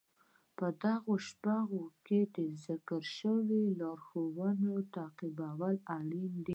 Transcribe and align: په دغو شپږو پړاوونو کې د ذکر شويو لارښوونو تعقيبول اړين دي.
په 0.57 0.67
دغو 0.83 1.13
شپږو 1.27 1.81
پړاوونو 1.81 1.95
کې 2.05 2.19
د 2.35 2.37
ذکر 2.65 3.01
شويو 3.17 3.61
لارښوونو 3.79 4.71
تعقيبول 4.95 5.75
اړين 5.97 6.33
دي. 6.47 6.49